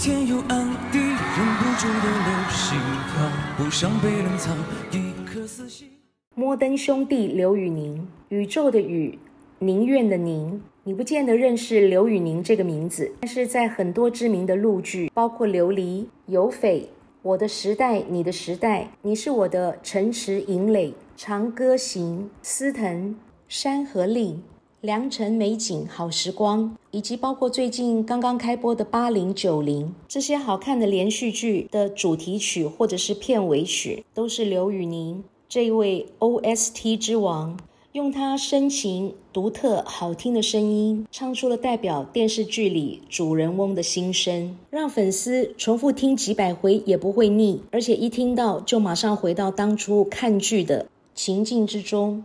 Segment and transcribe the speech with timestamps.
[0.00, 4.56] 天有暗地，忍不住的流星号，不想被冷藏，
[4.92, 5.90] 一颗死心。
[6.36, 9.18] 摩登兄弟刘宇宁，宇宙的宇，
[9.58, 10.62] 宁愿的宁。
[10.84, 15.74] 你不见得认识刘宇宁这个名字，但是在很多知名的陆剧，包括《琉璃》
[16.26, 16.80] 《有匪》
[17.22, 22.86] 《我的时代》《你的时代》，你是我的城池营垒，《长歌行》《司藤》
[23.48, 24.36] 《山河令》。
[24.80, 37.58] 良辰美景好时光，以及包括最近刚刚开播的八零九零这些好看的连续剧的主题曲或者是片尾曲，都是刘宇宁这一位 OST 之王，
[37.90, 52.22] 用他深情、独特、好听的声音，唱出了代表电视剧里主人翁的心声，让粉丝重复听几百回也不会腻，而且一听到就马上回到当初看剧的情境之中。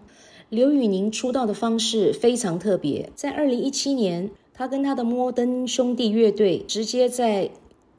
[0.54, 7.50] 刘宇宁出道的方式非常特别，在二零一七年，他跟他的摩登兄弟乐队直接在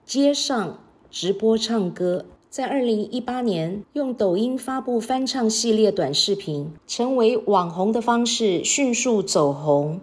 [0.07, 0.79] 街上
[1.11, 10.01] 直播唱歌；在二零一八年，用抖音发布翻唱系列短视频，成为网红的方式迅速走红。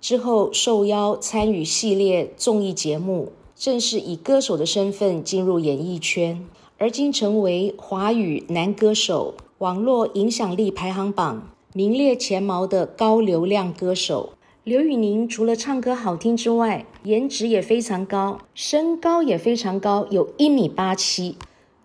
[0.00, 6.46] 之后受邀参与系列综艺节目，正式以歌手的身份进入演艺圈，
[6.78, 11.50] 而今成为华语男歌手网络影响力排行榜。
[11.74, 14.32] 名列前茅的高流量歌手
[14.64, 21.36] 刘宇宁，除了唱歌好听之外，颜值也非常高，身高也非常高，有一米八七。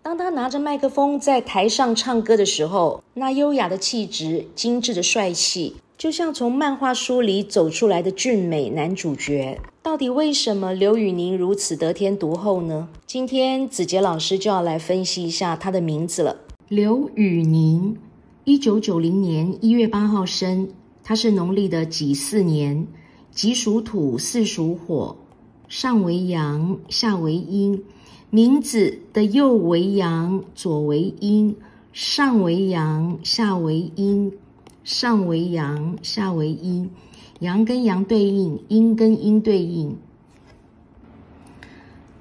[0.02, 9.60] 当他拿着麦克风在台上唱歌的时候，那优雅的气质、精致的帅气，就像从漫画书里走出来的俊美男主角。
[9.82, 12.88] 到底为什么刘宇宁如此得天独厚呢？
[13.06, 16.38] 今天子杰老师就要来分析一下他的名字了，
[16.70, 17.98] 刘宇宁。
[18.46, 20.68] 一九九零年一月八号生，
[21.02, 22.86] 他是农历的己巳年，
[23.32, 25.16] 己属土，巳属火，
[25.70, 27.82] 上为阳，下为阴。
[28.30, 31.56] 名字的右为阳，左为阴，
[31.94, 34.34] 上为阳，下为阴，
[34.84, 36.90] 上为阳，下为阴。
[37.40, 39.96] 阳跟阳对应，阴跟阴对应。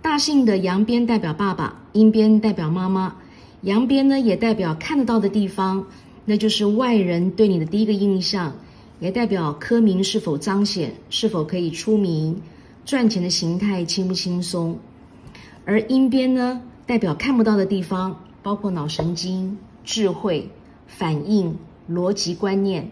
[0.00, 3.16] 大姓的阳边代表爸爸，阴边代表妈妈，
[3.62, 5.84] 阳边呢也代表看得到的地方。
[6.24, 8.54] 那就是外人对你的第一个印象，
[9.00, 12.40] 也代表科名是否彰显，是否可以出名，
[12.84, 14.78] 赚钱的形态轻不轻松。
[15.64, 20.48] 而阴边呢，代表看不到的地方，包括脑神经、智慧、
[20.86, 21.56] 反应、
[21.90, 22.88] 逻辑观念。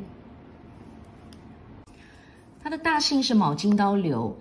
[2.62, 4.36] 他的大姓是卯金刀流，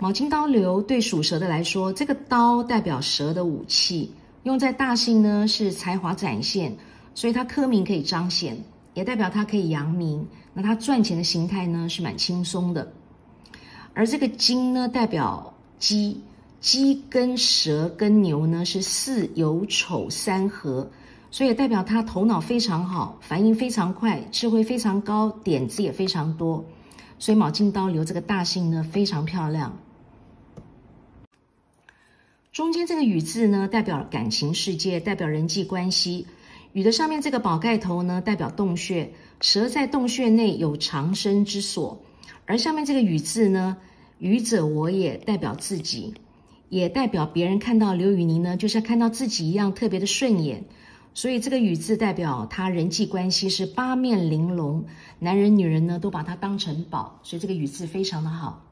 [0.00, 4.10] 卯金刀流对属蛇的来说，这个刀代表蛇的武器，
[4.44, 6.74] 用在大姓呢是才华展现。
[7.14, 8.58] 所以他科名可以彰显，
[8.92, 10.26] 也代表他可以扬名。
[10.52, 12.92] 那他赚钱的形态呢是蛮轻松的。
[13.92, 16.20] 而这个金呢代表鸡，
[16.60, 20.90] 鸡跟蛇跟牛呢是巳酉丑三合，
[21.30, 26.64] 所以代表他头脑非常好，反应非常快，智慧非常高，点子也非常多。
[27.18, 29.78] 所以卯金刀流这个大姓呢非常漂亮。
[32.52, 36.26] 中间这个雨字呢代表感情世界，代表人际关系。
[36.74, 42.02] 羽的上面这个宝盖头呢，代表洞穴，蛇在洞穴内有藏身之所；
[42.46, 43.76] 而下面这个羽字呢，
[44.18, 46.14] 羽者我也，代表自己，
[46.68, 50.64] 也代表别人看到刘宇宁呢，就像看到自己一样特别的顺眼。
[51.14, 54.86] 所以这个羽字代表他人际关系是八面玲珑，
[55.20, 58.64] 男人女人呢都把它当成宝，所以这个羽字非常的好。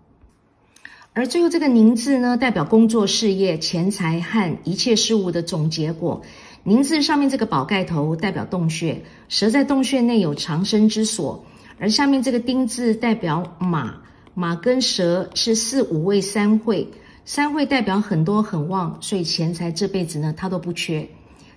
[1.15, 6.23] 而最后这个宁字呢，代表工作事业、钱财和一切事物的总结果。
[6.65, 11.45] 宁字上面这个宝盖头代表洞穴，蛇在洞穴内有藏身之所；
[11.81, 13.95] 而下面这个丁字代表马，
[14.35, 16.89] 马跟蛇是四五位三会，
[17.25, 21.09] 三会代表很多很旺，所以钱财这辈子呢他都不缺，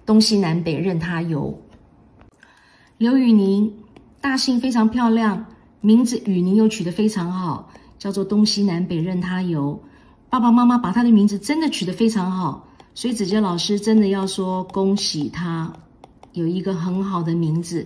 [0.08, 1.62] 东西南北任他游。
[2.98, 3.72] 刘宇宁
[4.20, 5.46] 大姓非常漂亮，
[5.82, 9.80] 名字宇宁又取得非常好，叫做东西南北任他游。
[10.32, 12.68] 爸爸妈妈把他的名字真的取得非常好。
[12.96, 15.72] 所以子杰老师真的要说恭喜他，
[16.32, 17.86] 有一个很好的名字，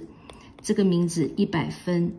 [0.62, 2.14] 这个名字一百分。